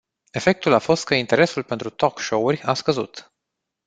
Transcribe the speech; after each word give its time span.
Efectul 0.31 0.73
a 0.73 0.79
fost 0.79 1.05
că 1.05 1.13
interesul 1.15 1.63
pentru 1.63 1.89
talk 1.89 2.19
show-uri 2.19 2.61
a 2.61 2.73
scăzut. 2.73 3.33